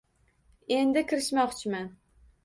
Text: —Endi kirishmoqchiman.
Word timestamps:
—Endi 0.77 1.03
kirishmoqchiman. 1.11 1.91